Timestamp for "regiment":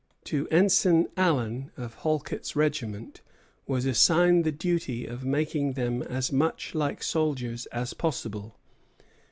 2.55-3.21